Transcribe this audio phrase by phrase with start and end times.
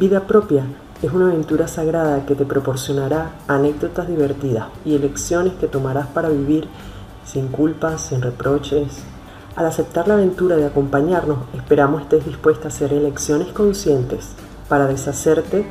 [0.00, 0.64] Vida propia
[1.02, 6.66] es una aventura sagrada que te proporcionará anécdotas divertidas y elecciones que tomarás para vivir
[7.26, 9.02] sin culpas, sin reproches.
[9.54, 14.30] Al aceptar la aventura de acompañarnos, esperamos estés dispuesta a hacer elecciones conscientes
[14.66, 15.66] para deshacerte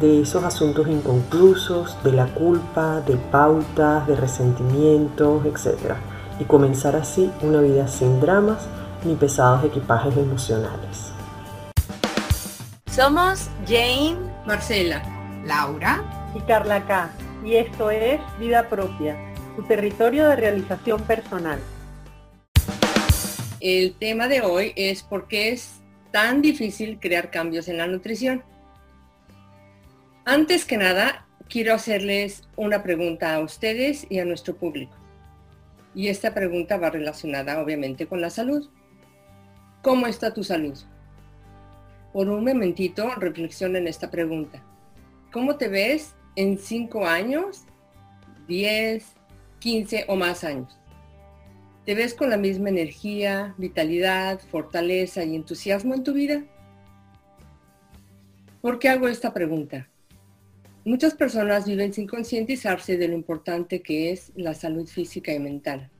[0.00, 5.96] de esos asuntos inconclusos, de la culpa, de pautas, de resentimientos, etc.
[6.40, 8.66] Y comenzar así una vida sin dramas
[9.04, 11.15] ni pesados equipajes emocionales.
[12.96, 14.16] Somos Jane,
[14.46, 15.02] Marcela,
[15.44, 17.10] Laura y Carla K.
[17.44, 19.18] Y esto es Vida Propia,
[19.54, 21.60] tu territorio de realización personal.
[23.60, 28.42] El tema de hoy es por qué es tan difícil crear cambios en la nutrición.
[30.24, 34.96] Antes que nada, quiero hacerles una pregunta a ustedes y a nuestro público.
[35.94, 38.70] Y esta pregunta va relacionada obviamente con la salud.
[39.82, 40.78] ¿Cómo está tu salud?
[42.16, 44.64] Por un momentito reflexiona en esta pregunta.
[45.30, 47.64] ¿Cómo te ves en 5 años,
[48.48, 49.04] 10,
[49.58, 50.78] 15 o más años?
[51.84, 56.42] ¿Te ves con la misma energía, vitalidad, fortaleza y entusiasmo en tu vida?
[58.62, 59.86] ¿Por qué hago esta pregunta?
[60.86, 65.90] Muchas personas viven sin concientizarse de lo importante que es la salud física y mental.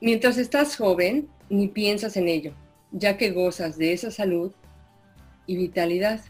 [0.00, 2.54] Mientras estás joven, ni piensas en ello,
[2.96, 4.52] ya que gozas de esa salud
[5.46, 6.20] y vitalidad.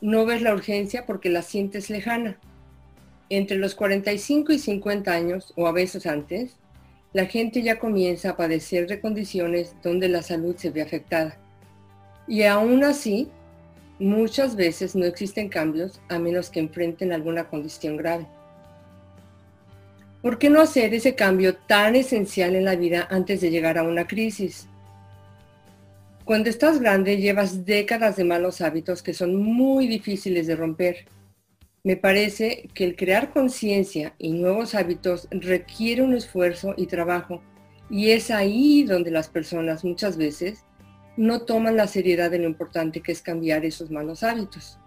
[0.00, 2.38] No ves la urgencia porque la sientes lejana.
[3.30, 6.56] Entre los 45 y 50 años, o a veces antes,
[7.12, 11.36] la gente ya comienza a padecer de condiciones donde la salud se ve afectada.
[12.26, 13.30] Y aún así,
[14.00, 18.28] Muchas veces no existen cambios a menos que enfrenten alguna condición grave.
[20.22, 23.82] ¿Por qué no hacer ese cambio tan esencial en la vida antes de llegar a
[23.82, 24.68] una crisis?
[26.28, 31.06] Cuando estás grande llevas décadas de malos hábitos que son muy difíciles de romper.
[31.84, 37.40] Me parece que el crear conciencia y nuevos hábitos requiere un esfuerzo y trabajo
[37.88, 40.66] y es ahí donde las personas muchas veces
[41.16, 44.78] no toman la seriedad de lo importante que es cambiar esos malos hábitos.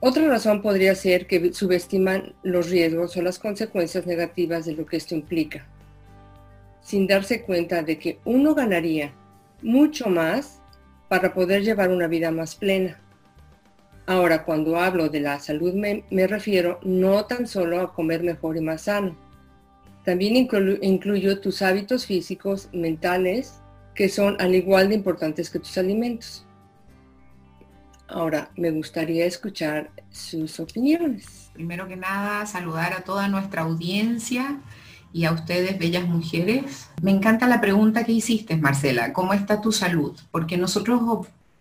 [0.00, 4.98] Otra razón podría ser que subestiman los riesgos o las consecuencias negativas de lo que
[4.98, 5.66] esto implica,
[6.82, 9.14] sin darse cuenta de que uno ganaría
[9.62, 10.60] mucho más
[11.08, 12.98] para poder llevar una vida más plena.
[14.06, 18.60] Ahora, cuando hablo de la salud me, refiero no tan solo a comer mejor y
[18.60, 19.16] más sano,
[20.04, 23.60] también incluyo tus hábitos físicos, mentales
[23.94, 26.46] que son al igual de importantes que tus alimentos.
[28.08, 31.50] Ahora, me gustaría escuchar sus opiniones.
[31.52, 34.58] Primero que nada, saludar a toda nuestra audiencia
[35.12, 36.88] y a ustedes, bellas mujeres.
[37.02, 39.12] Me encanta la pregunta que hiciste, Marcela.
[39.12, 40.18] ¿Cómo está tu salud?
[40.30, 41.00] Porque nosotros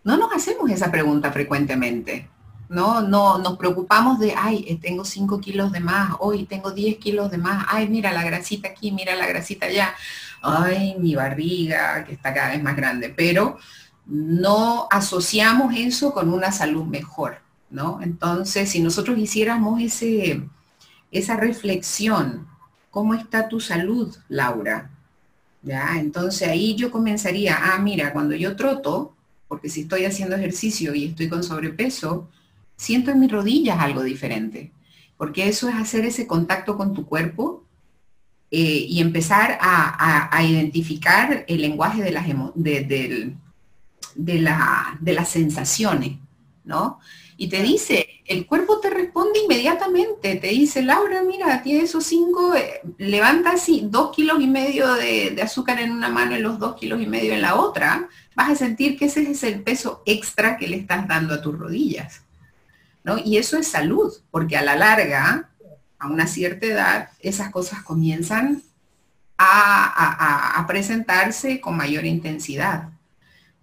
[0.04, 2.30] no nos hacemos esa pregunta frecuentemente.
[2.70, 7.32] No, no, nos preocupamos de, ay, tengo 5 kilos de más, hoy tengo 10 kilos
[7.32, 9.96] de más, ay, mira la grasita aquí, mira la grasita allá
[10.42, 13.58] ay, mi barriga, que está cada vez más grande, pero
[14.06, 17.40] no asociamos eso con una salud mejor,
[17.70, 18.02] ¿no?
[18.02, 20.44] Entonces, si nosotros hiciéramos ese,
[21.12, 22.48] esa reflexión,
[22.90, 24.90] ¿cómo está tu salud, Laura?
[25.62, 25.98] ¿Ya?
[26.00, 29.14] Entonces ahí yo comenzaría, ah, mira, cuando yo troto,
[29.48, 32.30] porque si estoy haciendo ejercicio y estoy con sobrepeso,
[32.78, 34.72] siento en mis rodillas algo diferente,
[35.18, 37.66] porque eso es hacer ese contacto con tu cuerpo
[38.52, 42.26] eh, y empezar a, identificar el lenguaje de las,
[42.56, 43.36] de,
[44.16, 46.18] de, las sensaciones,
[46.64, 47.00] ¿no?
[47.38, 52.54] Y te dice, el cuerpo te responde inmediatamente, te dice, Laura, mira, tiene esos cinco,
[52.54, 56.76] eh, levanta así dos kilos y medio de, azúcar en una mano y los dos
[56.76, 60.58] kilos y medio en la otra, vas a sentir que ese es el peso extra
[60.58, 62.22] que le estás dando a tus rodillas.
[63.04, 63.18] ¿no?
[63.18, 65.50] Y eso es salud, porque a la larga
[65.98, 68.62] a una cierta edad, esas cosas comienzan
[69.40, 72.90] a, presentarse con mayor intensidad.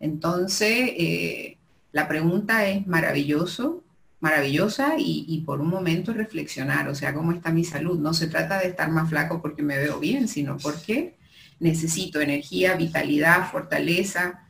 [0.00, 1.57] Entonces, eh,
[1.92, 3.84] la pregunta es maravilloso,
[4.27, 7.99] maravillosa y, por un momento reflexionar, o sea, ¿cómo está mi salud?
[7.99, 11.17] No se trata de estar más flaco porque me veo bien, sino porque
[11.61, 14.43] necesito energía, vitalidad, fortaleza,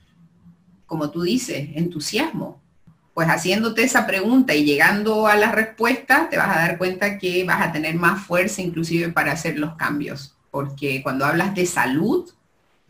[0.87, 2.61] como tú dices, entusiasmo
[3.17, 7.45] pues haciéndote esa pregunta y llegando a la respuesta, te vas a dar cuenta que
[7.45, 12.31] vas a tener más fuerza inclusive para hacer los cambios, porque cuando hablas de salud,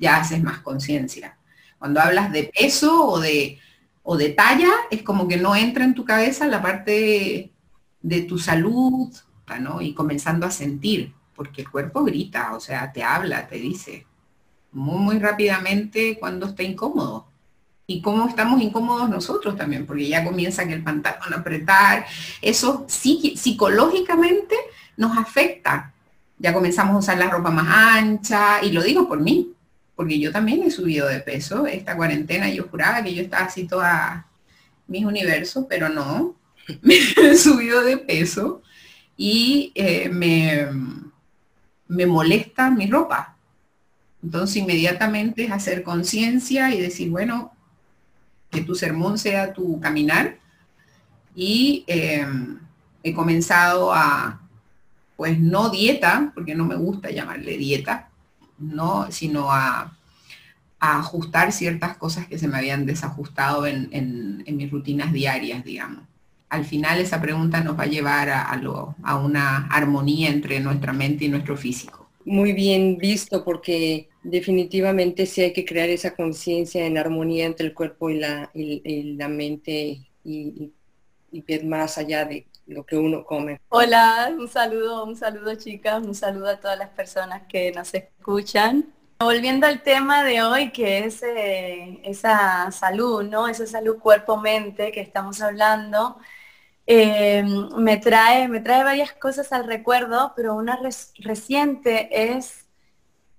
[0.00, 1.38] ya haces más conciencia.
[1.78, 3.60] Cuando hablas de peso o de,
[4.08, 7.50] o de talla, es como que no entra en tu cabeza la parte
[8.00, 9.12] de tu salud,
[9.60, 9.82] ¿no?
[9.82, 14.06] Y comenzando a sentir, porque el cuerpo grita, o sea, te habla, te dice
[14.70, 17.26] muy, muy rápidamente cuando está incómodo.
[17.86, 22.04] y cómo estamos incómodos nosotros también, porque ya comienza el pantalón a apretar,
[22.42, 24.56] eso psicológicamente
[24.96, 25.92] nos afecta.
[26.38, 29.52] Ya comenzamos a usar la ropa más ancha, y lo digo por mí,
[29.96, 31.66] porque yo también he subido de peso.
[31.66, 34.28] Esta cuarentena yo juraba que yo estaba así toda
[34.86, 36.36] mis universos, pero no,
[36.82, 38.62] me he subido de peso
[39.16, 40.68] y eh, me,
[41.88, 43.36] me molesta mi ropa.
[44.22, 47.52] Entonces inmediatamente es hacer conciencia y decir, bueno,
[48.50, 50.38] que tu sermón sea tu caminar.
[51.34, 52.58] Y em,
[53.02, 54.40] he comenzado a,
[55.16, 58.10] pues no dieta, porque no me gusta llamarle dieta,
[58.58, 59.92] no, sino a,
[60.78, 66.04] ajustar ciertas cosas que se me habían desajustado en, mis rutinas diarias, digamos.
[66.48, 71.28] Al final esa pregunta nos va a llevar a, una armonía entre nuestra mente y
[71.28, 72.08] nuestro físico.
[72.24, 77.74] Muy bien visto porque definitivamente sí hay que crear esa conciencia en armonía entre el
[77.74, 80.72] cuerpo y la, la mente y,
[81.32, 83.60] y, ver más allá de lo que uno come.
[83.68, 88.92] Hola, un saludo, un saludo chicas, un saludo a todas las personas que nos escuchan.
[89.18, 93.48] Volviendo al tema de hoy, que es eh, esa salud, ¿no?
[93.48, 96.18] Esa salud cuerpo-mente que estamos hablando,
[96.86, 97.42] eh,
[97.76, 100.78] me, trae, me trae varias cosas al recuerdo, pero una
[101.18, 102.66] reciente es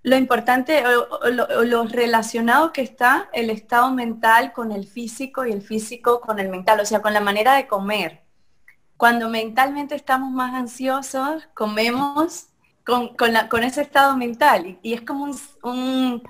[0.03, 5.61] lo importante o, lo, relacionado que está el estado mental con el físico y el
[5.61, 8.26] físico con el mental, o sea, con la manera de comer.
[8.97, 12.47] Cuando mentalmente estamos más ansiosos, comemos
[12.83, 15.31] con, con, ese estado mental y, es como
[15.63, 16.23] un,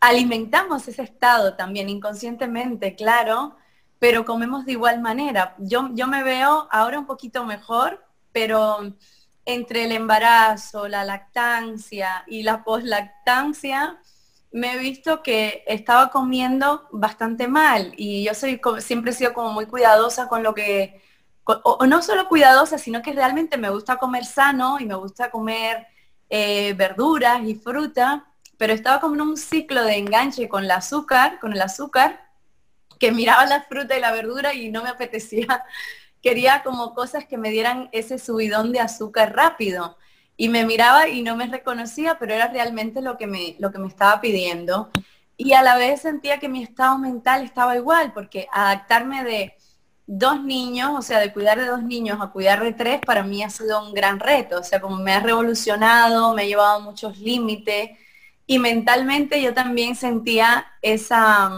[0.00, 3.56] alimentamos ese estado también inconscientemente, claro,
[3.98, 5.54] pero comemos de igual manera.
[5.58, 8.94] Yo, yo me veo ahora un poquito mejor, pero
[9.44, 14.00] entre el embarazo, la lactancia y la poslactancia,
[14.50, 19.52] me he visto que estaba comiendo bastante mal y yo soy siempre he sido como
[19.52, 21.02] muy cuidadosa con lo que
[21.46, 25.86] o, no solo cuidadosa, sino que realmente me gusta comer sano y me gusta comer
[26.28, 28.26] eh, verduras y fruta,
[28.56, 32.20] pero estaba como en un ciclo de enganche con el azúcar, con el azúcar,
[32.98, 35.64] que miraba la fruta y la verdura y no me apetecía
[36.22, 39.96] quería como cosas que me dieran ese subidón de azúcar rápido.
[40.36, 43.78] Y me miraba y no me reconocía, pero era realmente lo que me, lo que
[43.78, 44.90] me estaba pidiendo.
[45.36, 49.55] Y a la vez sentía que mi estado mental estaba igual, porque adaptarme de
[50.06, 53.42] dos niños, o sea, de cuidar de dos niños a cuidar de tres, para mí
[53.42, 54.60] ha sido un gran reto.
[54.60, 57.90] O sea, como me ha revolucionado, me ha llevado a muchos límites.
[58.46, 61.50] Y mentalmente yo también sentía esa,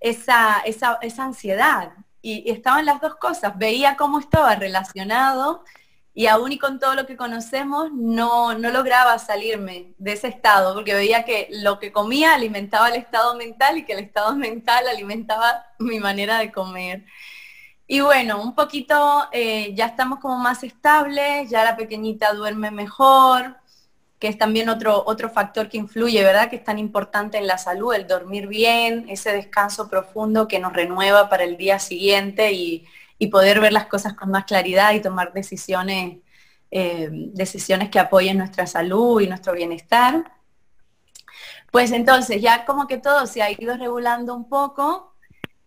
[0.00, 1.92] esa, esa, esa ansiedad
[2.22, 3.56] y, estaban las dos cosas.
[3.58, 5.64] Veía cómo estaba relacionado
[6.14, 10.74] y aún y con todo lo que conocemos no, no lograba salirme de ese estado,
[10.74, 14.86] porque veía que lo que comía alimentaba el estado mental y que el estado mental
[14.88, 17.04] alimentaba mi manera de comer.
[17.92, 23.56] Y bueno, un poquito eh, ya estamos como más estables, ya la pequeñita duerme mejor,
[24.20, 26.48] que es también otro, otro factor que influye, ¿verdad?
[26.48, 30.72] Que es tan importante en la salud, el dormir bien, ese descanso profundo que nos
[30.72, 32.86] renueva para el día siguiente y,
[33.32, 36.18] poder ver las cosas con más claridad y tomar decisiones,
[36.70, 40.32] eh, decisiones que apoyen nuestra salud y nuestro bienestar.
[41.72, 45.16] Pues entonces ya como que todo se ha ido regulando un poco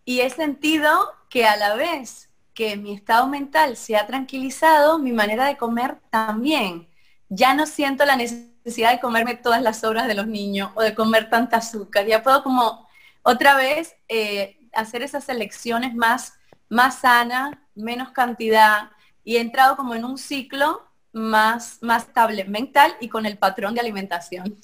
[0.05, 0.89] y he sentido
[1.33, 5.97] que a la vez que mi estado mental se ha tranquilizado, mi manera de comer
[6.11, 6.87] también
[7.28, 10.94] ya no siento la necesidad de comerme todas las obras de los niños o de
[10.94, 12.06] comer tanta azúcar.
[12.06, 12.87] Ya puedo como
[13.23, 16.35] otra vez eh, hacer esas elecciones más,
[16.69, 18.92] más sanas, menos cantidad
[19.23, 23.73] y he entrado como en un ciclo más, más estable mental y con el patrón
[23.73, 24.56] de alimentación.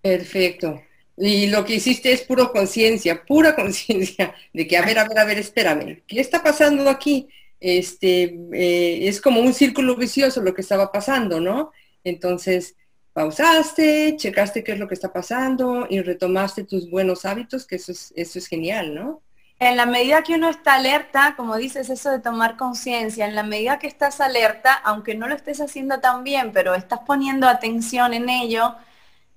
[0.00, 0.80] Perfecto.
[1.18, 5.18] Y lo que hiciste es pura conciencia, pura conciencia de que, a ver, a ver,
[5.18, 7.28] a ver, espérame, ¿qué está pasando aquí?
[7.60, 11.72] este, eh, es como un círculo vicioso lo que estaba pasando, ¿no?
[12.04, 12.76] Entonces,
[13.12, 17.92] pausaste, checaste qué es lo que está pasando y retomaste tus buenos hábitos, que eso
[17.92, 19.22] es, eso es genial, ¿no?
[19.58, 23.42] En la medida que uno está alerta, como dices, eso de tomar conciencia, en la
[23.42, 28.12] medida que estás alerta, aunque no lo estés haciendo tan bien, pero estás poniendo atención
[28.12, 28.74] en ello,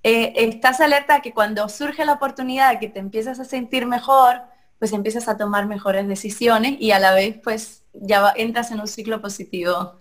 [0.04, 4.42] eh, estás alerta que cuando surge la oportunidad de que te empiezas a sentir mejor,
[4.80, 8.88] pues empiezas a tomar mejores decisiones y a la vez pues ya entras en un
[8.88, 10.00] ciclo positivo.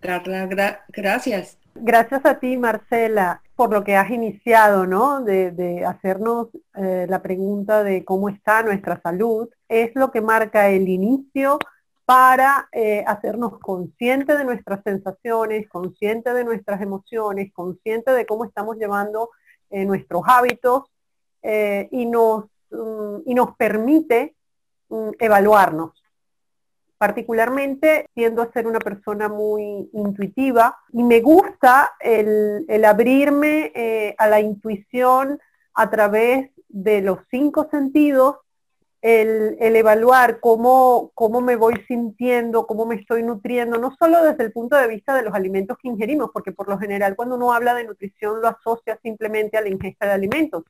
[0.00, 1.58] gracias.
[1.80, 5.20] Gracias a ti, Marcela, por lo que has iniciado, ¿no?
[5.20, 9.48] De, hacernos eh, la pregunta de cómo está nuestra salud.
[9.68, 11.58] Es lo que marca el inicio
[12.08, 18.78] para eh, hacernos conscientes de nuestras sensaciones, conscientes de nuestras emociones, conscientes de cómo estamos
[18.78, 19.28] llevando
[19.68, 20.84] eh, nuestros hábitos
[21.42, 24.34] y nos mm, y nos permite
[24.88, 26.02] mm, evaluarnos.
[26.96, 34.28] Particularmente tiendo a ser una persona muy intuitiva y me gusta el, abrirme eh, a
[34.28, 35.38] la intuición
[35.74, 38.36] a través de los cinco sentidos
[39.00, 44.52] el, evaluar cómo, cómo me voy sintiendo, cómo me estoy nutriendo, no solo desde el
[44.52, 47.74] punto de vista de los alimentos que ingerimos, porque por lo general cuando uno habla
[47.74, 50.64] de nutrición lo asocia simplemente a la ingesta de alimentos,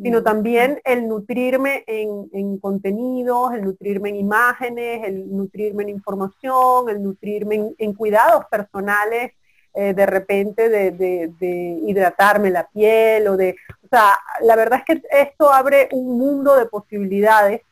[0.00, 7.02] sino también el nutrirme en, contenidos, el nutrirme en imágenes, el nutrirme en información, el
[7.02, 9.32] nutrirme en, cuidados personales,
[9.74, 13.56] eh, de repente de, de, hidratarme la piel o de...
[13.84, 17.62] O sea, la verdad es que esto abre un mundo de posibilidades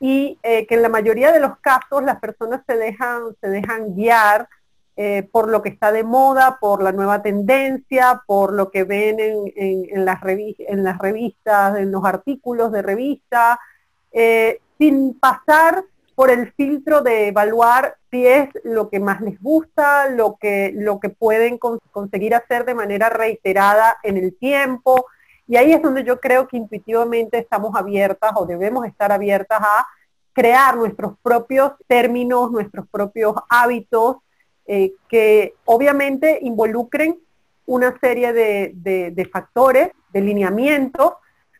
[0.00, 3.94] y eh, que en la mayoría de los casos las personas se dejan, se dejan
[3.94, 4.48] guiar
[4.96, 9.18] eh, por lo que está de moda, por la nueva tendencia, por lo que ven
[9.18, 13.58] en, las, en las, revistas, en los artículos de revista,
[14.12, 15.82] eh, sin pasar
[16.14, 21.00] por el filtro de evaluar si es lo que más les gusta, lo que, lo
[21.00, 25.06] que pueden conseguir hacer de manera reiterada en el tiempo,
[25.46, 29.86] y ahí es donde yo creo que intuitivamente estamos abiertas o debemos estar abiertas a
[30.32, 34.16] crear nuestros propios términos, nuestros propios hábitos,
[34.66, 37.18] eh, que obviamente involucren
[37.66, 41.14] una serie de, factores, de lineamientos,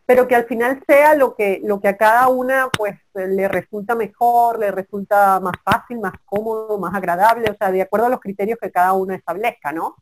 [0.05, 3.95] pero que al final sea lo que, lo que a cada una pues le resulta
[3.95, 8.19] mejor, le resulta más fácil, más cómodo, más agradable, o sea, de acuerdo a los
[8.19, 9.95] criterios que cada uno establezca, ¿no?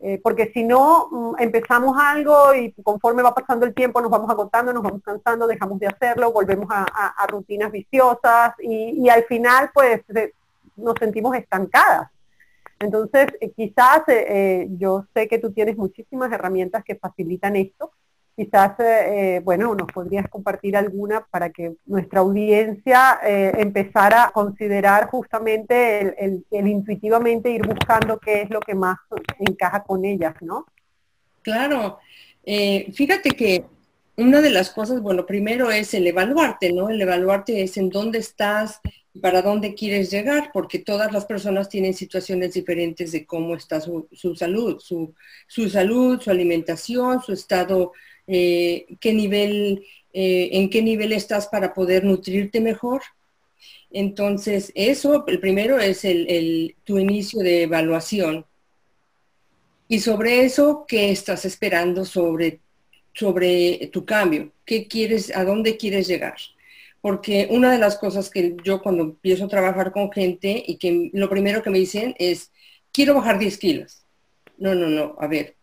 [0.00, 4.30] Eh, porque si no, mm, empezamos algo y conforme va pasando el tiempo nos vamos
[4.30, 10.02] agotando, nos vamos cansando, dejamos de hacerlo, volvemos a, rutinas viciosas y, al final pues
[10.76, 12.10] nos sentimos estancadas.
[12.78, 17.90] Entonces, eh, quizás eh, yo sé que tú tienes muchísimas herramientas que facilitan esto,
[18.38, 25.10] quizás, eh, bueno, nos podrías compartir alguna para que nuestra audiencia eh, empezara a considerar
[25.10, 28.96] justamente el, intuitivamente ir buscando qué es lo que más
[29.40, 30.66] encaja con ellas, ¿no?
[31.42, 31.98] Claro.
[32.44, 33.64] Eh, fíjate que
[34.16, 36.90] una de las cosas, bueno, primero es el evaluarte, ¿no?
[36.90, 38.80] El evaluarte es en dónde estás
[39.20, 44.06] para dónde quieres llegar, porque todas las personas tienen situaciones diferentes de cómo está su,
[44.36, 45.12] salud, su,
[45.48, 47.90] su, salud, su alimentación, su estado
[48.28, 53.00] eh, qué nivel, eh, en qué nivel estás para poder nutrirte mejor.
[53.90, 58.44] Entonces, eso, el primero es el, tu inicio de evaluación.
[59.88, 62.60] Y sobre eso, ¿qué estás esperando sobre,
[63.14, 64.52] sobre tu cambio?
[64.66, 66.36] ¿Qué quieres, a dónde quieres llegar?
[67.00, 71.10] Porque una de las cosas que yo cuando empiezo a trabajar con gente y que
[71.14, 72.52] lo primero que me dicen es,
[72.92, 74.04] quiero bajar 10 kilos.
[74.58, 75.54] No, no, no, a ver,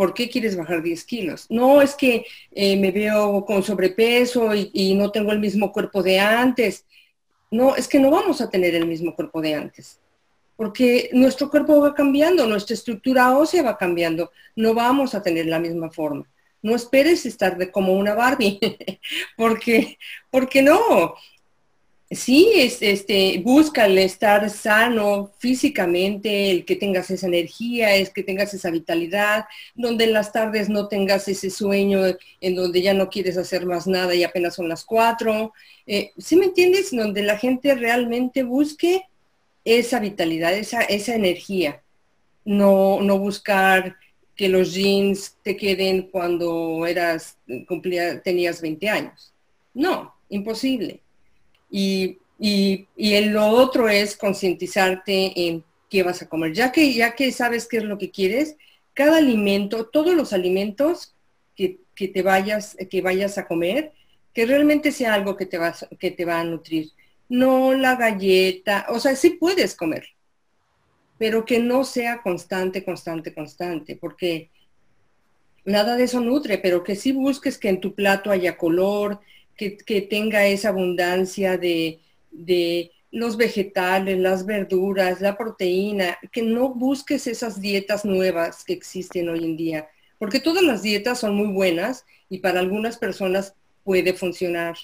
[0.00, 1.44] ¿por qué quieres bajar 10 kilos?
[1.50, 6.18] No, es que eh, me veo con sobrepeso y, no tengo el mismo cuerpo de
[6.18, 6.86] antes.
[7.50, 10.00] No, es que no vamos a tener el mismo cuerpo de antes,
[10.56, 15.58] porque nuestro cuerpo va cambiando, nuestra estructura ósea va cambiando, no vamos a tener la
[15.58, 16.26] misma forma.
[16.62, 18.58] No esperes estar de, como una Barbie,
[19.36, 19.98] porque,
[20.30, 21.14] porque no,
[22.12, 28.24] Sí, es, este, busca el estar sano físicamente, el que tengas esa energía, es que
[28.24, 29.44] tengas esa vitalidad,
[29.76, 32.00] donde en las tardes no tengas ese sueño
[32.40, 35.52] en donde ya no quieres hacer más nada y apenas son las cuatro.
[35.86, 36.90] Eh, ¿Sí me entiendes?
[36.90, 39.04] Donde la gente realmente busque
[39.64, 41.80] esa vitalidad, esa, esa energía.
[42.44, 43.96] No, no buscar
[44.34, 47.38] que los jeans te queden cuando eras,
[47.68, 49.32] cumplía, tenías 20 años.
[49.74, 51.02] No, imposible
[51.70, 56.52] y, y, y lo otro es concientizarte en qué vas a comer.
[56.52, 58.56] Ya que, ya que sabes qué es lo que quieres,
[58.94, 61.14] cada alimento, todos los alimentos
[61.54, 63.92] que, que te vayas, que vayas a comer,
[64.32, 66.90] que realmente sea algo que te, va, que te va a nutrir.
[67.28, 70.08] No la galleta, o sea, sí puedes comer,
[71.18, 74.50] pero que no sea constante, constante, constante, porque
[75.64, 79.20] nada de eso nutre, pero que sí busques que en tu plato haya color,
[79.68, 82.00] que, tenga esa abundancia de,
[83.12, 89.44] los vegetales, las verduras, la proteína, que no busques esas dietas nuevas que existen hoy
[89.44, 89.88] en día,
[90.18, 94.76] porque todas las dietas son muy buenas y para algunas personas puede funcionar,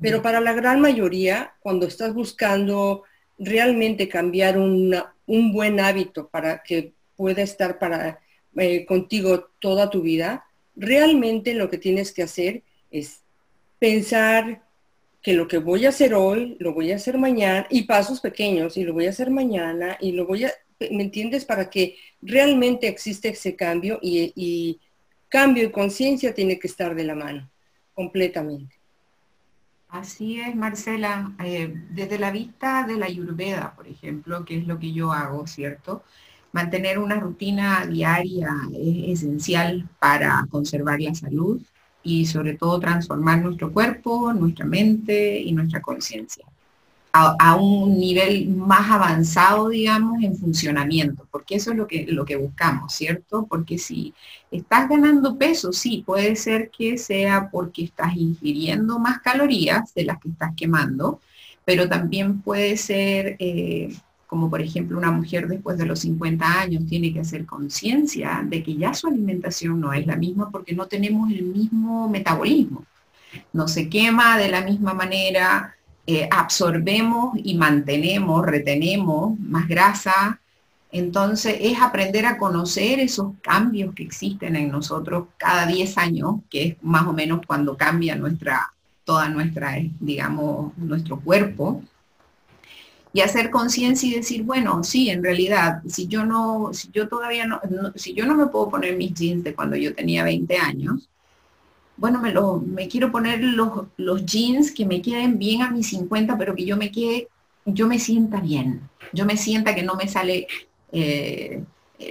[0.00, 3.04] pero para la gran mayoría, cuando estás buscando
[3.38, 8.20] realmente cambiar un buen hábito para que pueda estar para,
[8.56, 10.44] eh, contigo toda tu vida,
[10.76, 13.21] realmente lo que tienes que hacer es
[13.82, 14.62] pensar
[15.20, 18.76] que lo que voy a hacer hoy, lo voy a hacer mañana, y pasos pequeños,
[18.76, 20.52] y lo voy a hacer mañana, y lo voy a,
[20.92, 21.44] ¿me entiendes?
[21.44, 24.78] Para que realmente existe ese cambio y,
[25.28, 27.50] cambio y conciencia tiene que estar de la mano,
[27.92, 28.76] completamente.
[29.88, 31.32] Así es, Marcela.
[31.44, 35.48] Eh, desde la vista de la ayurveda, por ejemplo, que es lo que yo hago,
[35.48, 36.04] ¿cierto?
[36.52, 41.60] Mantener una rutina diaria es esencial para conservar la salud
[42.02, 46.44] y sobre todo transformar nuestro cuerpo, nuestra mente y nuestra conciencia
[47.12, 52.36] a, un nivel más avanzado, digamos, en funcionamiento, porque eso es lo que, lo que
[52.36, 53.46] buscamos, ¿cierto?
[53.48, 54.14] Porque si
[54.50, 60.18] estás ganando peso, sí, puede ser que sea porque estás ingiriendo más calorías de las
[60.20, 61.20] que estás quemando,
[61.64, 63.94] pero también puede ser, eh,
[64.32, 68.62] como por ejemplo una mujer después de los 50 años tiene que hacer conciencia de
[68.62, 72.86] que ya su alimentación no es la misma porque no tenemos el mismo metabolismo.
[73.52, 80.40] No se quema de la misma manera, eh, absorbemos y mantenemos, retenemos más grasa.
[80.90, 86.68] Entonces es aprender a conocer esos cambios que existen en nosotros cada 10 años, que
[86.68, 88.72] es más o menos cuando cambia nuestra,
[89.04, 91.82] toda nuestra, digamos, nuestro cuerpo.
[93.12, 97.46] Y hacer conciencia y decir, bueno, sí, en realidad, si yo no, si yo todavía
[97.46, 97.60] no,
[97.94, 101.08] si yo no me puedo poner mis jeans de cuando yo tenía 20 años,
[101.96, 105.88] bueno, me, lo, me quiero poner los, los, jeans que me queden bien a mis
[105.88, 107.28] 50, pero que yo me quede,
[107.66, 108.80] yo me sienta bien.
[109.12, 110.46] Yo me sienta que no me sale
[110.90, 111.62] eh,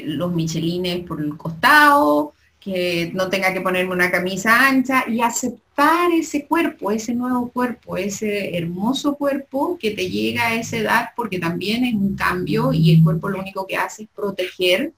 [0.04, 6.12] los michelines por el costado, que no tenga que ponerme una camisa ancha y aceptar
[6.12, 11.40] ese cuerpo, ese nuevo cuerpo, ese hermoso cuerpo que te llega a esa edad porque
[11.40, 14.94] también es un cambio y el cuerpo lo único que hace es proteger.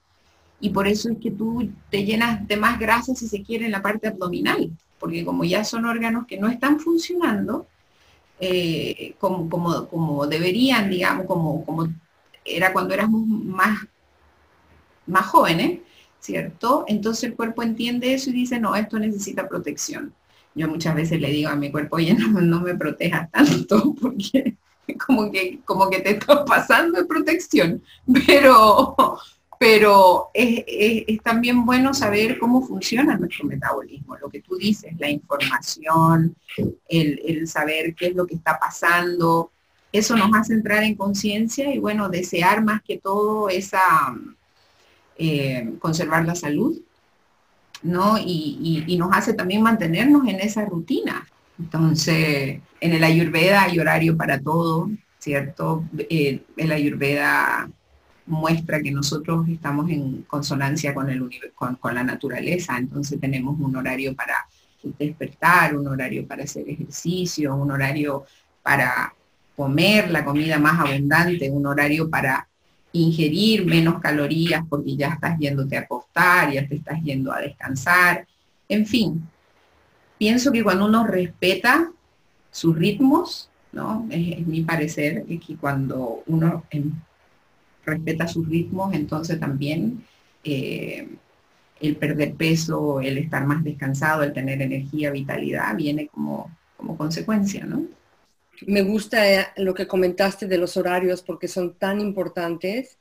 [0.60, 3.72] Y por eso es que tú te llenas de más grasa si se quiere en
[3.72, 4.70] la parte abdominal
[5.04, 7.66] porque como ya son órganos que no están funcionando
[8.40, 11.88] eh, como, como, deberían, digamos, como, como
[12.42, 13.86] era cuando éramos más,
[15.06, 15.80] más jóvenes,
[16.24, 16.86] ¿cierto?
[16.88, 20.14] Entonces el cuerpo entiende eso y dice, no, esto necesita protección.
[20.54, 24.56] Yo muchas veces le digo a mi cuerpo, oye, no, no me protejas tanto, porque
[25.06, 27.82] como que, como que te estás pasando de protección,
[28.26, 28.96] pero,
[29.60, 36.34] pero es, también bueno saber cómo funciona nuestro metabolismo, lo que tú dices, la información,
[36.88, 39.50] el, saber qué es lo que está pasando,
[39.92, 44.16] eso nos hace entrar en conciencia y bueno, desear más que todo esa,
[45.16, 46.80] eh, conservar la salud,
[47.82, 48.16] ¿no?
[48.18, 51.26] Y, nos hace también mantenernos en esa rutina.
[51.58, 55.84] Entonces, en el ayurveda hay horario para todo, ¿cierto?
[56.10, 57.68] Eh, el ayurveda
[58.26, 63.76] muestra que nosotros estamos en consonancia con, el, con, con, la naturaleza, entonces tenemos un
[63.76, 64.46] horario para
[64.98, 68.24] despertar, un horario para hacer ejercicio, un horario
[68.62, 69.14] para
[69.56, 72.48] comer la comida más abundante, un horario para
[72.94, 78.26] ingerir menos calorías porque ya estás yéndote a acostar, ya te estás yendo a descansar,
[78.68, 79.28] en fin.
[80.16, 81.90] Pienso que cuando uno respeta
[82.52, 84.06] sus ritmos, ¿no?
[84.10, 86.64] Es, es mi parecer, que cuando uno
[87.84, 90.04] respeta sus ritmos, entonces también
[90.44, 91.08] eh,
[91.80, 97.66] el perder peso, el estar más descansado, el tener energía, vitalidad, viene como, como consecuencia,
[97.66, 97.86] ¿no?
[98.66, 102.98] Me gusta eh, lo que comentaste de los horarios porque son tan importantes.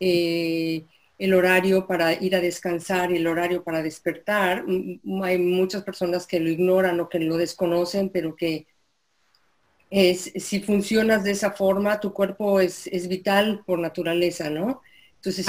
[0.00, 0.84] Eh,
[1.18, 4.64] el horario para ir a descansar y el horario para despertar.
[5.22, 8.66] Hay muchas personas que lo ignoran o que lo desconocen, pero que
[9.90, 14.82] es, si funcionas de esa forma, tu cuerpo es, vital por naturaleza, ¿no?
[15.16, 15.46] Entonces,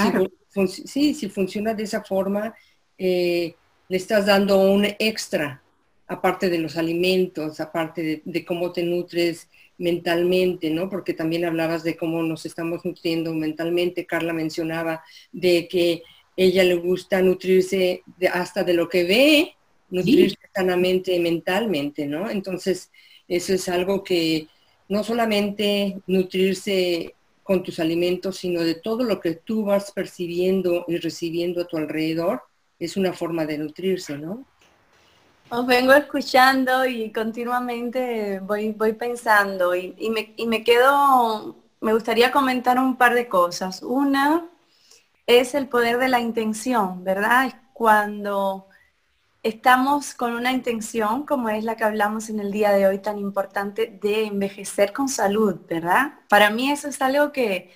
[0.66, 2.54] si, sí, si funciona de esa forma,
[2.98, 3.54] eh,
[3.88, 5.62] le estás dando un extra,
[6.10, 10.90] aparte de los alimentos, aparte de, cómo te nutres mentalmente, ¿no?
[10.90, 14.06] Porque también hablabas de cómo nos estamos nutriendo mentalmente.
[14.06, 16.02] Carla mencionaba de que
[16.36, 19.54] ella le gusta nutrirse hasta de lo que ve,
[19.88, 22.28] nutrirse sanamente mentalmente, ¿no?
[22.28, 22.90] Entonces,
[23.28, 24.48] eso es algo que
[24.88, 30.96] no solamente nutrirse con tus alimentos, sino de todo lo que tú vas percibiendo y
[30.96, 32.42] recibiendo a tu alrededor,
[32.80, 34.48] es una forma de nutrirse, ¿no?
[35.52, 42.30] Os vengo escuchando y continuamente voy, voy pensando y, me, y me quedo, me gustaría
[42.30, 43.82] comentar un par de cosas.
[43.82, 44.48] Una
[45.26, 47.46] es el poder de la intención, ¿verdad?
[47.46, 48.68] Es cuando
[49.42, 53.18] estamos con una intención, como es la que hablamos en el día de hoy, tan
[53.18, 56.12] importante, de envejecer con salud, ¿verdad?
[56.28, 57.74] Para mí eso es algo que,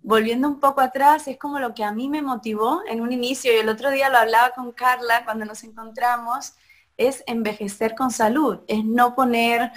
[0.00, 3.52] volviendo un poco atrás, es como lo que a mí me motivó en un inicio,
[3.52, 6.52] y el otro día lo hablaba con Carla cuando nos encontramos,
[6.96, 9.72] es envejecer con salud, es no poner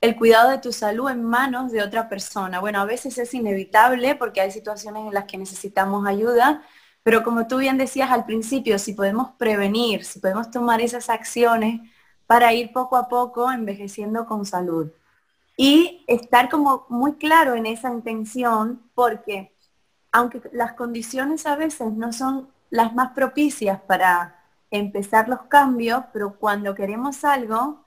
[0.00, 2.60] el cuidado de tu salud en manos de otra persona.
[2.60, 6.62] Bueno, a veces es inevitable porque hay situaciones en las que necesitamos ayuda,
[7.02, 11.80] pero como tú bien decías al principio, si podemos prevenir, si podemos tomar esas acciones
[12.26, 14.90] para ir poco a poco envejeciendo con salud.
[15.56, 19.54] y estar como muy claro en esa intención porque
[20.12, 24.39] aunque las condiciones a veces no son las más propicias para
[24.70, 27.84] empezar los cambios, pero cuando queremos algo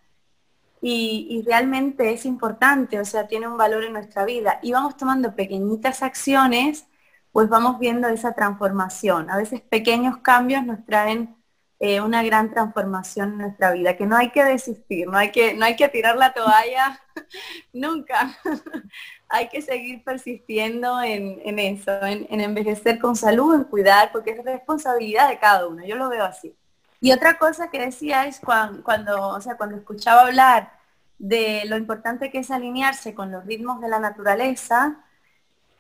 [0.82, 5.34] y, realmente es importante, o sea, tiene un valor en nuestra vida y vamos tomando
[5.36, 6.88] pequeñitas acciones,
[7.32, 9.30] pues vamos viendo esa transformación.
[9.30, 11.36] A veces pequeños cambios nos traen
[11.80, 15.54] eh, una gran transformación en nuestra vida, que no hay que desistir, no hay que,
[15.54, 17.00] no hay que tirar la toalla
[17.74, 18.38] nunca.
[19.30, 24.44] hay que seguir persistiendo en, eso, en, en, envejecer con salud, en cuidar, porque es
[24.46, 26.56] responsabilidad de cada uno, yo lo veo así.
[27.04, 30.72] Y otra cosa que decía es cuando, o sea, cuando escuchaba hablar
[31.18, 35.04] de lo importante que es alinearse con los ritmos de la naturaleza,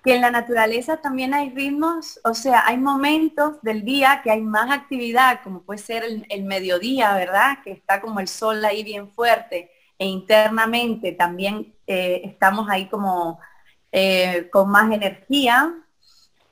[0.04, 4.42] que en la naturaleza también hay ritmos, o sea, hay momentos del día que hay
[4.42, 7.60] más actividad, como puede ser el, mediodía, ¿verdad?
[7.64, 13.40] Que está como el sol ahí bien fuerte, e internamente también eh, estamos ahí como
[13.94, 15.74] eh, con más energía,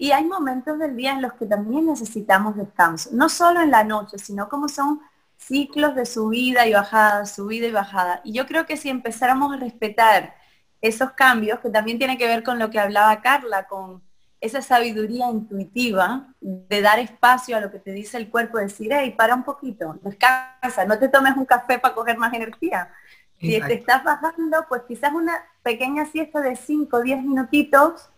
[0.02, 3.84] y hay momentos del día en los que también necesitamos descanso, no solo en la
[3.84, 5.00] noche, sino como son
[5.38, 8.20] ciclos de subida y bajada, subida y bajada.
[8.24, 10.34] Y yo creo que si empezáramos a respetar
[10.82, 14.02] esos cambios, que también tiene que ver con lo que hablaba Carla, con
[14.40, 19.14] esa sabiduría intuitiva de dar espacio a lo que te dice el cuerpo, decir, hey,
[19.16, 22.92] para un poquito, descansa, no te tomes un café para coger más energía.
[23.40, 28.10] Si te estás bajando, pues quizás una pequeña siesta de 5 o 10 minutitos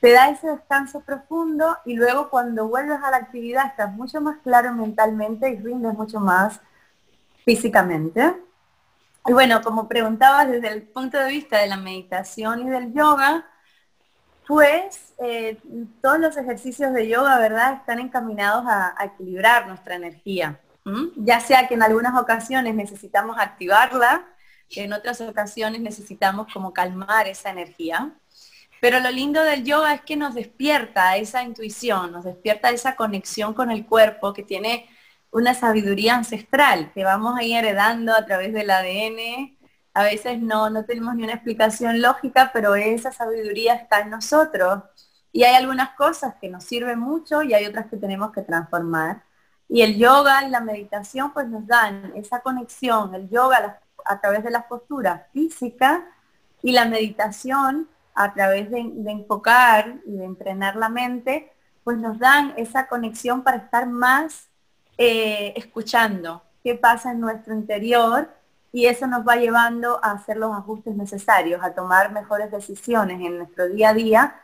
[0.00, 4.38] te da ese descanso profundo y luego cuando vuelves a la actividad estás mucho más
[4.38, 6.60] claro mentalmente y rindes mucho más
[7.44, 8.34] físicamente.
[9.26, 13.46] Y bueno, como preguntabas desde el punto de vista de la meditación y del yoga,
[14.46, 15.58] pues eh,
[16.00, 20.58] todos los ejercicios de yoga, ¿verdad?, están encaminados a, equilibrar nuestra energía.
[21.14, 24.26] Ya sea que en algunas ocasiones necesitamos activarla,
[24.70, 28.12] en otras ocasiones necesitamos como calmar esa energía.
[28.80, 33.52] Pero lo lindo del yoga es que nos despierta esa intuición, nos despierta esa conexión
[33.54, 34.88] con el cuerpo que tiene
[35.30, 39.58] una sabiduría ancestral que vamos ahí heredando a través del ADN.
[39.94, 44.82] A veces no, no tenemos ni una explicación lógica, pero esa sabiduría está en nosotros.
[45.32, 49.22] Y hay algunas cosas que nos sirven mucho y hay otras que tenemos que transformar.
[49.68, 54.50] Y el yoga la meditación pues nos dan esa conexión, el yoga a través de
[54.50, 56.00] las posturas físicas
[56.62, 61.52] y la meditación a través de, enfocar y de entrenar la mente,
[61.84, 64.48] pues nos dan esa conexión para estar más
[64.98, 68.28] eh, escuchando qué pasa en nuestro interior
[68.72, 73.38] y eso nos va llevando a hacer los ajustes necesarios, a tomar mejores decisiones en
[73.38, 74.40] nuestro día a día,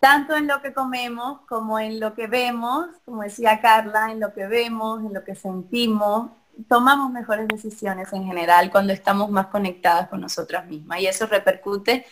[0.00, 4.32] tanto en lo que comemos como en lo que vemos, como decía Carla, en lo
[4.32, 6.30] que vemos, en lo que sentimos,
[6.68, 12.06] tomamos mejores decisiones en general cuando estamos más conectadas con nosotras mismas y eso repercute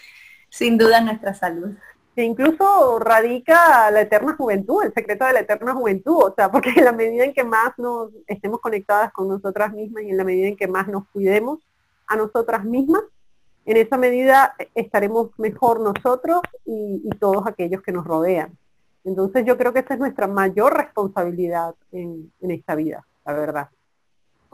[0.54, 1.70] sin duda nuestra salud.
[2.14, 6.70] E incluso radica la eterna juventud, el secreto de la eterna juventud, o sea, porque
[6.76, 10.22] en la medida en que más nos estemos conectadas con nosotras mismas y en la
[10.22, 11.58] medida en que más nos cuidemos
[12.06, 13.02] a nosotras mismas,
[13.66, 18.56] en esa medida estaremos mejor nosotros y, todos aquellos que nos rodean.
[19.02, 23.68] Entonces yo creo que esa es nuestra mayor responsabilidad en esta vida, la verdad.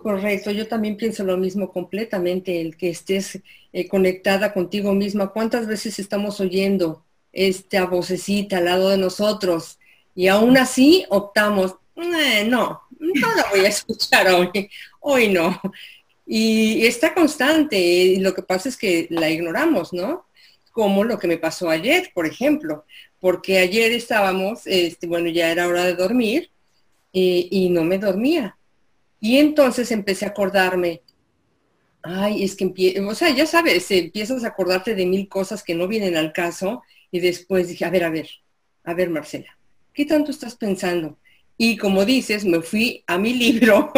[0.03, 3.39] Correcto, yo también pienso lo mismo completamente, el que estés
[3.71, 5.29] eh, conectada contigo misma.
[5.31, 9.79] ¿Cuántas veces estamos oyendo esta vocecita al lado de nosotros
[10.15, 15.61] y aún así optamos, eh, no, no la voy a escuchar hoy, hoy no.
[16.27, 20.25] Y está constante, y lo que pasa es que la ignoramos, ¿no?
[20.73, 22.87] Como lo que me pasó ayer, por ejemplo,
[23.21, 26.51] porque ayer estábamos, este, bueno, ya era hora de dormir
[27.13, 28.57] eh, y no me dormía
[29.21, 31.03] y entonces empecé a acordarme,
[32.03, 35.87] ay, es que, o sea, ya sabes, empiezas a acordarte de mil cosas que no
[35.87, 38.29] vienen al caso y después dije, a ver, a ver,
[38.85, 39.59] a ver, Marcela,
[39.93, 41.19] ¿qué tanto estás pensando?
[41.59, 43.93] Y como dices, me fui a mi libro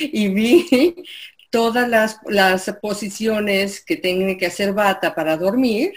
[0.00, 0.94] y vi
[1.50, 5.92] todas las, las posiciones que tiene que hacer bata para dormir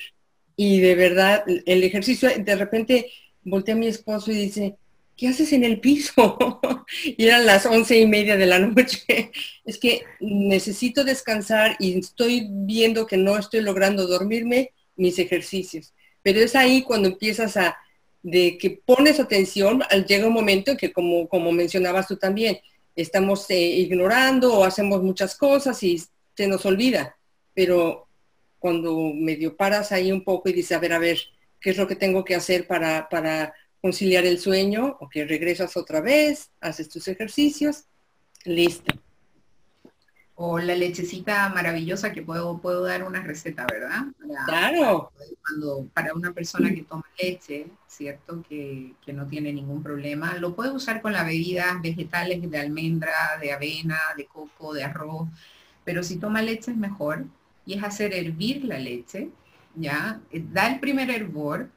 [0.56, 3.12] y de verdad el ejercicio, de repente
[3.44, 4.76] volteé a mi esposo y dice,
[5.18, 6.62] ¿qué haces en el piso?
[7.04, 9.32] y eran las once y media de la noche.
[9.66, 15.94] es que necesito descansar y estoy viendo que no estoy logrando dormirme mis ejercicios.
[16.22, 17.78] Pero es ahí cuando empiezas a,
[18.22, 22.60] de que pones atención, llega un momento en que como, como mencionabas tú también,
[22.96, 26.02] estamos eh, ignorando o hacemos muchas cosas y
[26.36, 27.18] se nos olvida.
[27.54, 28.08] Pero
[28.60, 31.20] cuando medio paras ahí un poco y dices, a ver, a ver,
[31.60, 35.78] ¿qué es lo que tengo que hacer para, para conciliar el sueño, o que regresas
[35.78, 37.86] otra vez, haces tus ejercicios,
[38.46, 38.94] listo.
[40.40, 44.06] o la lechecita maravillosa que puedo, puedo dar una receta, ¿verdad?
[44.46, 45.12] claro.
[45.42, 48.44] Cuando, para una persona que toma leche, ¿cierto?
[48.48, 53.38] Que, que, no tiene ningún problema, lo puede usar con las bebidas vegetales de almendra,
[53.42, 55.28] de avena, de coco, de arroz,
[55.88, 57.26] pero si toma leche es mejor
[57.66, 59.30] y es hacer hervir la leche,
[59.74, 60.20] ¿ya?
[60.32, 61.70] Eh, da el primer hervor,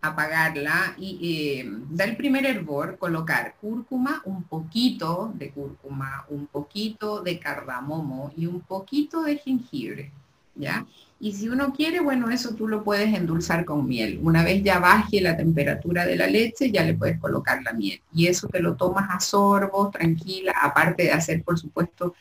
[0.00, 7.20] apagarla y eh, da el primer hervor, colocar cúrcuma, un poquito de cúrcuma, un poquito
[7.20, 10.12] de cardamomo y un poquito de jengibre,
[10.54, 10.86] ¿ya?
[11.20, 14.20] Y si uno quiere, bueno, eso tú lo puedes endulzar con miel.
[14.22, 18.00] Una vez ya baje la temperatura de la leche, ya le puedes colocar la miel.
[18.14, 22.14] Y eso te lo tomas a sorbo, tranquila, aparte de hacer, por supuesto,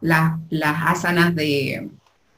[0.00, 0.38] las
[0.86, 1.90] asanas de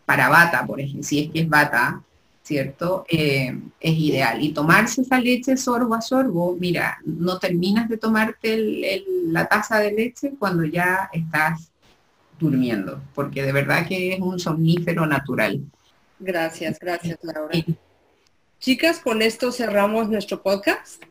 [0.06, 2.02] para bata, por ejemplo, si es que es bata,
[2.46, 3.04] ¿cierto?
[3.08, 4.40] Eh, es ideal.
[4.40, 9.90] Y tomarse esa leche sorbo a sorbo, mira, no terminas de tomarte la taza de
[9.90, 11.72] leche cuando ya estás
[12.38, 15.60] durmiendo, porque de verdad que es un somnífero natural.
[16.20, 17.52] Gracias, gracias Laura.
[18.60, 21.02] Chicas, con esto cerramos nuestro podcast,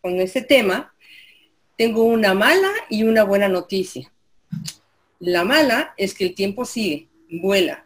[0.00, 0.94] con este tema.
[1.76, 4.12] Tengo una mala y una buena noticia.
[5.18, 7.83] La mala es que el tiempo sigue, vuela,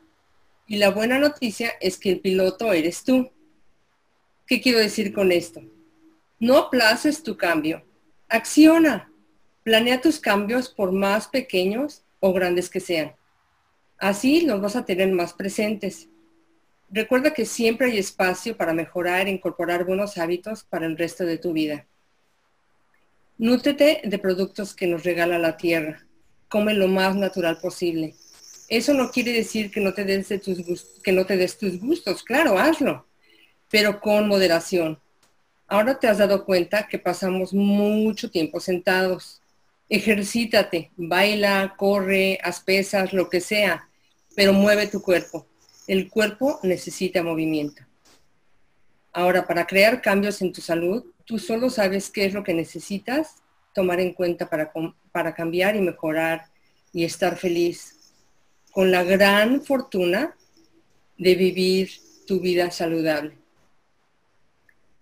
[0.69, 3.31] y la buena noticia es que el piloto eres tú.
[4.47, 5.63] ¿Qué quiero decir con esto?
[6.39, 7.83] No aplaces tu cambio.
[8.29, 9.11] Acciona.
[9.65, 13.15] Planea tus cambios por más pequeños o grandes que sean.
[13.97, 16.09] Así los vas a tener más presentes.
[16.91, 21.39] Recuerda que siempre hay espacio para mejorar e incorporar buenos hábitos para el resto de
[21.39, 21.87] tu vida.
[23.39, 26.07] Nútrete de productos que nos regala la tierra.
[26.49, 28.15] Come lo más natural posible.
[28.69, 32.23] Eso no quiere decir que no te des, tus, que no te des tus gustos,
[32.23, 33.07] claro, hazlo,
[33.71, 35.01] pero con moderación.
[35.67, 39.41] Ahora te has dado cuenta que pasamos mucho tiempo sentados.
[39.89, 43.89] Ejercítate, baila, corre, haz pesas, lo que sea,
[44.37, 45.47] pero mueve tu cuerpo.
[45.87, 47.83] El cuerpo necesita movimiento.
[49.13, 53.37] Ahora, para crear cambios en tu salud, tú solo sabes qué es lo que necesitas
[53.75, 54.71] tomar en cuenta para,
[55.11, 56.47] para cambiar y mejorar
[56.93, 57.98] y estar feliz
[58.79, 60.37] con la gran fortuna
[61.17, 61.91] de vivir
[62.29, 63.37] tu vida saludable.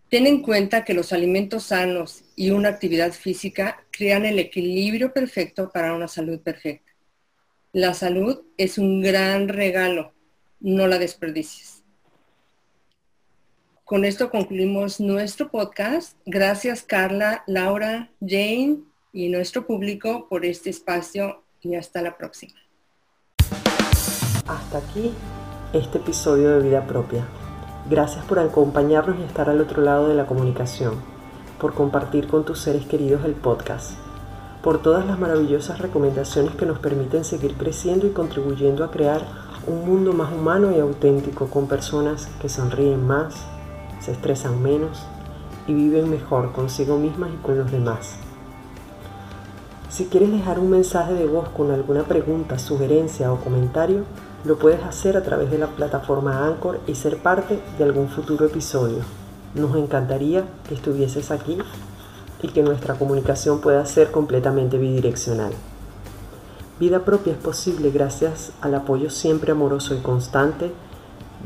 [0.08, 5.70] Ten en cuenta que los alimentos sanos y una actividad física crean el equilibrio perfecto
[5.70, 6.90] para una salud perfecta.
[7.74, 10.14] La salud es un gran regalo,
[10.58, 11.84] no la desperdicies.
[13.84, 16.16] Con esto concluimos nuestro podcast.
[16.24, 18.78] Gracias Carla, Laura, Jane
[19.12, 22.65] y nuestro público por este espacio y hasta la próxima.
[24.48, 25.12] Hasta aquí
[25.72, 27.24] este episodio de Vida Propia.
[27.90, 30.94] Gracias por acompañarnos y estar al otro lado de la comunicación,
[31.60, 33.94] por compartir con tus seres queridos el podcast,
[34.62, 39.22] por todas las maravillosas recomendaciones que nos permiten seguir creciendo y contribuyendo a crear
[39.66, 43.34] un mundo más humano y auténtico con personas que sonríen más,
[43.98, 45.02] se estresan menos
[45.66, 48.14] y viven mejor consigo mismas y con los demás.
[49.88, 54.04] Si quieres dejar un mensaje de voz con alguna pregunta, sugerencia o comentario,
[54.46, 58.46] lo puedes hacer a través de la plataforma Anchor y ser parte de algún futuro
[58.46, 58.98] episodio.
[59.56, 61.58] Nos encantaría que estuvieses aquí
[62.40, 65.52] y que nuestra comunicación pueda ser completamente bidireccional.
[66.78, 70.70] Vida propia es posible gracias al apoyo siempre amoroso y constante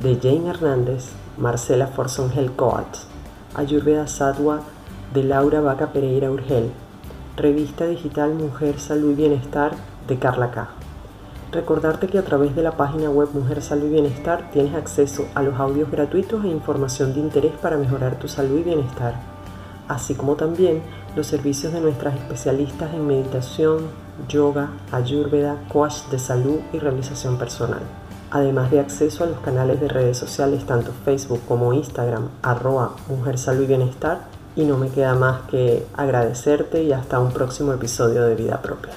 [0.03, 1.07] de Jane Hernández,
[1.39, 3.07] Marcela Forson Coates,
[3.55, 4.61] Ayurveda Sadwa
[5.15, 6.71] de Laura Vaca Pereira Urgel,
[7.37, 9.73] revista digital Mujer, Salud y Bienestar
[10.07, 10.69] de Carla K.
[11.53, 15.43] Recordarte que a través de la página web Mujer Salud y Bienestar tienes acceso a
[15.43, 19.15] los audios gratuitos e información de interés para mejorar tu salud y bienestar,
[19.89, 20.81] así como también
[21.17, 23.79] los servicios de nuestras especialistas en meditación,
[24.29, 27.81] yoga, ayurveda, coach de salud y realización personal.
[28.31, 33.39] Además de acceso a los canales de redes sociales tanto Facebook como Instagram, arroba Mujer
[33.39, 34.21] Salud y Bienestar.
[34.55, 38.93] Y no me queda más que agradecerte y hasta un próximo episodio de Vida Propia.